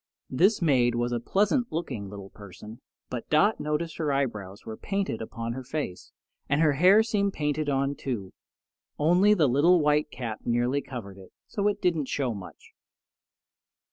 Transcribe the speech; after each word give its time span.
This 0.31 0.63
maid 0.63 0.95
was 0.95 1.11
a 1.11 1.19
pleasant 1.19 1.71
looking 1.71 2.09
little 2.09 2.31
person; 2.31 2.81
but 3.11 3.29
Dot 3.29 3.59
noticed 3.59 3.97
her 3.97 4.11
eyebrows 4.11 4.65
were 4.65 4.75
painted 4.75 5.21
upon 5.21 5.53
her 5.53 5.63
face, 5.63 6.11
and 6.49 6.59
her 6.59 6.73
hair 6.73 7.03
seemed 7.03 7.33
painted 7.33 7.69
on, 7.69 7.93
too, 7.93 8.33
only 8.97 9.35
the 9.35 9.47
little 9.47 9.79
white 9.79 10.09
cap 10.09 10.39
nearly 10.43 10.81
covered 10.81 11.19
it, 11.19 11.31
so 11.45 11.67
it 11.67 11.83
didn't 11.83 12.07
show 12.07 12.33
much. 12.33 12.71